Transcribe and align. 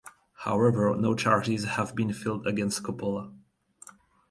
However, 0.33 0.95
no 0.95 1.13
charges 1.13 1.63
have 1.63 1.93
been 1.95 2.11
filed 2.11 2.47
against 2.47 2.81
Coppola. 2.81 3.31